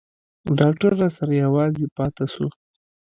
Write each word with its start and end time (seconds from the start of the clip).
ډاکتر 0.59 0.91
راسره 1.01 1.33
يوازې 1.43 1.85
پاته 1.95 2.25
سو. 2.33 2.47